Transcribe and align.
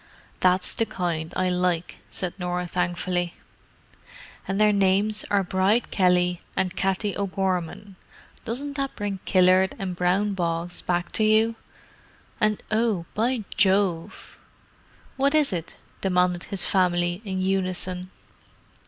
"That's 0.39 0.73
the 0.73 0.87
kind 0.87 1.31
I 1.37 1.49
like," 1.51 1.97
said 2.09 2.33
Norah 2.39 2.65
thankfully. 2.65 3.35
"And 4.47 4.59
their 4.59 4.73
names 4.73 5.25
are 5.29 5.43
Bride 5.43 5.91
Kelly 5.91 6.41
and 6.57 6.75
Katty 6.75 7.15
O'Gorman; 7.15 7.97
doesn't 8.43 8.77
that 8.77 8.95
bring 8.95 9.19
Killard 9.27 9.75
and 9.77 9.95
brown 9.95 10.33
bogs 10.33 10.81
back 10.81 11.11
to 11.11 11.23
you? 11.23 11.53
And—oh, 12.39 13.05
by 13.13 13.43
Jove!" 13.55 14.39
"What 15.17 15.35
is 15.35 15.53
it?" 15.53 15.75
demanded 16.01 16.45
his 16.45 16.65
family, 16.65 17.21
in 17.23 17.39
unison. 17.39 18.09